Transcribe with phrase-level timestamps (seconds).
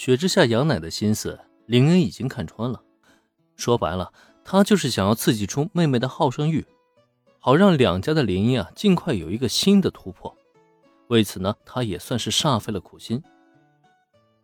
[0.00, 2.82] 雪之下杨奶的心思，林恩已经看穿了。
[3.54, 4.10] 说白了，
[4.42, 6.64] 他就是想要刺激出妹妹的好胜欲，
[7.38, 10.34] 好让两家的联姻啊尽快有一个新的突破。
[11.08, 13.22] 为此呢，他也算是煞费了苦心。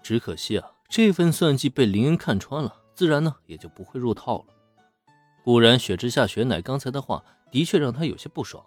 [0.03, 4.45] 只可惜啊，这份算计被林恩看穿了，自然呢也就不会入套了。
[5.43, 8.62] 固然，雪之下雪乃刚才的话的确让他有些不爽，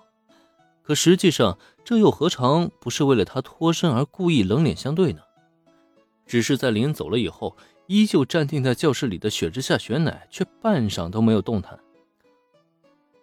[0.82, 5.22] 可实际上这又何尝不是为了他脱身而故意冷脸相对呢？
[6.30, 11.80] 只是在林恩走了以后，依旧站定在教室里的雪之下雪乃却半晌都没有动弹，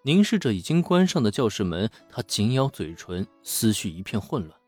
[0.03, 4.59] 凝视着已经关上的教室门，他紧咬嘴唇，思绪一片混乱。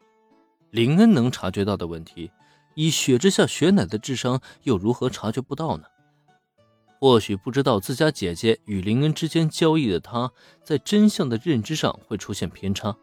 [0.71, 2.31] 林恩能察觉到的问题，
[2.77, 5.83] 以雪之下雪乃的智商，又如何察觉不到呢？
[7.01, 10.31] 或许不知道自家姐姐与林恩之间交易的他，
[10.62, 12.97] 在真相的认知上会出现偏差，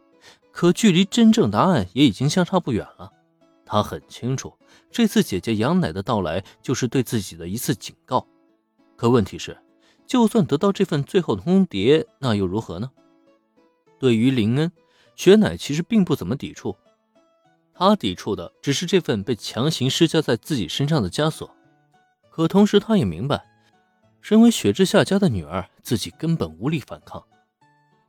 [0.54, 3.12] 可距离真正答案也已经相差不远了。
[3.66, 4.54] 他很清楚，
[4.92, 8.26] 这次姐姐杨乃的到来就是对自己的一次警告。
[8.95, 9.58] 可问题是，
[10.06, 12.92] 就算得到这份最后通牒，那又如何呢？
[13.98, 14.72] 对于林恩，
[15.16, 16.76] 雪乃其实并不怎么抵触，
[17.73, 21.50] 他抵触的只是这份被强行施加在自己身上的枷锁。
[22.30, 23.45] 可同时，他也明白，
[24.22, 27.23] 身为雪之下家的女儿，自己根本无力反抗，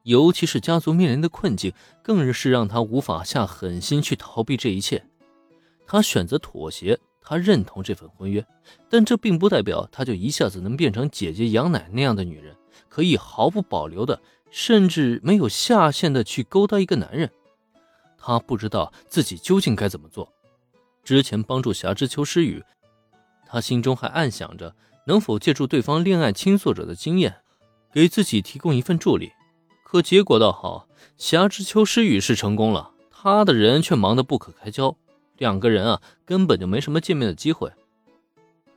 [0.02, 5.06] 尤其是家族面临的困境，更是让他无法下狠心去逃避这一切。
[5.86, 8.44] 他选择妥协，他认同这份婚约，
[8.90, 12.56] 但这并不代表他就一下子能变成姐姐杨奶那样的女人，
[12.88, 14.20] 可以毫不保留的，
[14.50, 17.30] 甚至没有下限的去勾搭一个男人。
[18.18, 20.32] 他不知道自己究竟该怎么做。
[21.04, 22.64] 之前帮助霞之秋诗雨，
[23.46, 24.74] 他心中还暗想着
[25.06, 27.36] 能否借助对方恋爱倾诉者的经验，
[27.92, 29.30] 给自己提供一份助力。
[29.84, 34.96] 可结果倒好，霞之秋诗雨是成功了，他的人却忙得不可开交。
[35.38, 37.70] 两个人啊，根本就没什么见面的机会。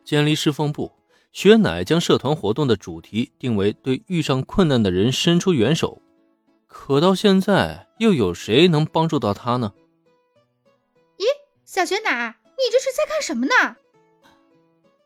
[0.03, 0.91] 建立侍奉部，
[1.31, 6.01] 雪乃将社团活动的主题定为对遇上困难的人伸出援手。
[6.67, 9.73] 可到现在，又有谁能帮助到他呢？
[11.17, 11.23] 咦，
[11.65, 13.75] 小雪乃，你这是在干什么呢？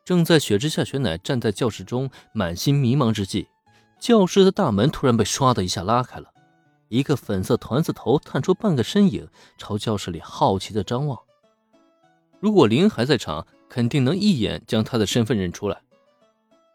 [0.06, 3.48] 正在雪之下，雪乃站在教室中，满心迷茫之际，
[4.00, 6.34] 教室的大门突然被唰的一下拉开了，
[6.90, 9.28] 一个粉色团子头探出半个身影，
[9.58, 11.18] 朝教室里好奇的张望。
[12.44, 15.82] 如果林还在场，肯定能一眼将他的身份认出来，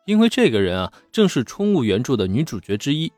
[0.06, 3.12] 因为这个人啊，正是冲物原著的女主角之一，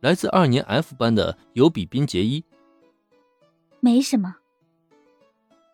[0.00, 2.42] 来自二年 F 班的尤比宾杰伊。
[3.78, 4.34] 没什么，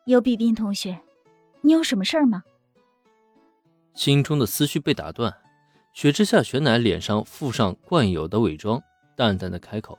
[0.05, 1.01] 尤比宾同学，
[1.63, 2.43] 你有什么事儿吗？
[3.95, 5.35] 心中的思绪被打断，
[5.95, 8.83] 雪之下雪乃脸上附上惯有的伪装，
[9.17, 9.99] 淡淡的开口，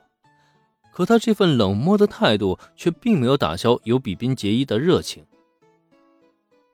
[0.92, 5.26] 可他这份冷漠的态度却并没有打消尤比宾杰伊的热情。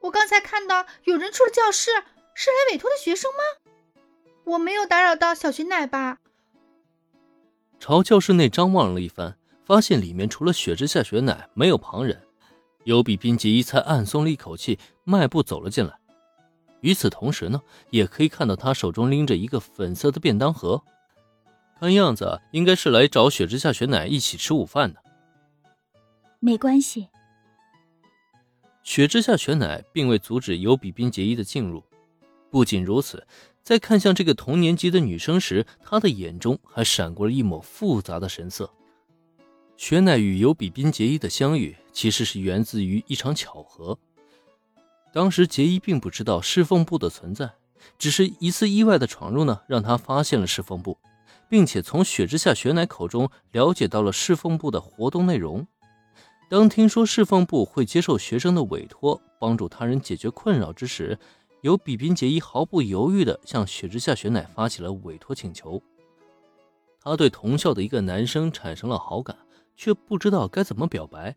[0.00, 1.91] 我刚才看到有人出了教室，
[2.34, 4.03] 是来委托的学生吗？
[4.44, 6.19] 我没有打扰到小雪奶吧？
[7.78, 12.21] 朝教室内张望了一番，发现里面除了雪之下雪乃，没有旁人。
[12.84, 15.99] 尤比宾杰伊才暗松了一口气，迈步走了进来。
[16.81, 17.60] 与此同时呢，
[17.91, 20.83] 也可以看到他手中拎着一个粉色的便当盒，
[21.78, 25.03] 看样子应该是来找雪之下雪乃一起吃午饭的。
[26.39, 27.10] 没关系。
[28.91, 31.81] 雪之下雪乃并未阻止尤比宾杰伊的进入，
[32.51, 33.25] 不仅如此，
[33.62, 38.69] 在看向这个同年级的女生时，他的眼中还闪过了一抹复杂的神色。
[39.77, 43.97] 雪乃与尤比宾杰伊的相遇，其实是源自于一场巧合。
[45.12, 47.49] 当时杰伊并不知道侍奉部的存在，
[47.97, 50.99] 只是一次意外的闯入呢，让他发现了侍奉部，
[51.49, 55.65] 并且从雪之下雪乃口中了解到了侍奉部的活动内容。
[56.50, 61.16] 当听说侍奉部会接受学生的委托，帮助他人解决困扰之时，
[61.61, 65.81] 由比宾杰伊毫不犹豫地向雪之下雪乃发起了委托请求。
[67.00, 69.37] 他对同校的一个男生产生了好感，
[69.77, 71.37] 却不知道该怎么表白。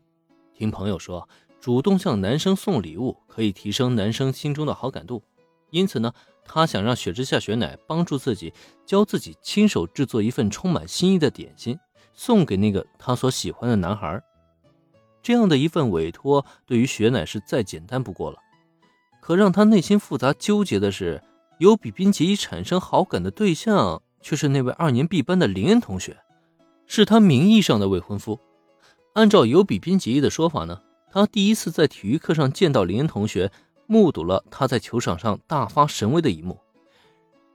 [0.52, 1.28] 听朋友说，
[1.60, 5.22] 主动向男生送礼物可以提升男生心中的好感度，
[5.70, 6.12] 因此呢，
[6.44, 8.52] 他想让雪之下雪乃帮助自己，
[8.84, 11.78] 教自己亲手制作一份充满心意的点心，
[12.14, 14.20] 送给那个他所喜欢的男孩。
[15.24, 18.38] 这样的一份委托，对于雪乃是再简单不过了。
[19.22, 21.22] 可让他内心复杂纠结的是，
[21.58, 26.18] 有比宾杰伊产生好感的对象，却是那位二年 B 班的林恩同学，
[26.86, 28.38] 是他名义上的未婚夫。
[29.14, 33.50] 按照有比宾杰伊的说法呢，他第一次在体育课上见到林恩同学，
[33.86, 36.58] 目睹了他在球场上大发神威的一幕，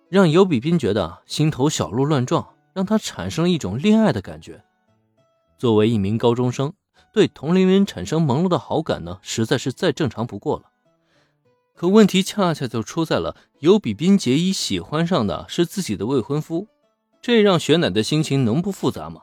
[0.09, 4.63] 让尤比宾觉得心头小鹿乱撞，让他产生了一种恋爱的感觉。
[5.59, 6.73] 作为一名高中生。
[7.11, 10.71] 对同龄人产生朦胧的好感呢，实在是再正常不过了。
[11.75, 16.67] 可问题恰恰就出在了尤比冰结衣喜欢上的是自己的未婚夫，
[17.21, 19.21] 这让雪乃的心情能不复杂吗？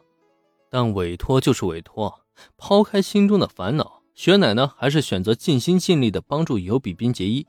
[0.70, 2.22] 但委托就是委托，
[2.56, 7.46] 抛开心中的烦恼，雪乃呢还是选择尽心尽力的帮助尤比冰结衣，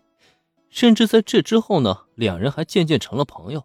[0.69, 3.63] 甚至在这之后呢，两人还渐渐成了朋友。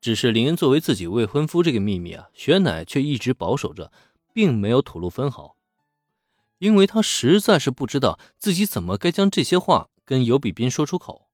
[0.00, 3.92] 只是林恩作为自己未婚夫这个秘密啊，雪乃却一直保守着，
[4.32, 5.54] 并没有吐露分毫，
[6.62, 9.88] 因为他实在是不知道自己怎么该将这些话。
[10.04, 11.28] 跟尤比宾说出口，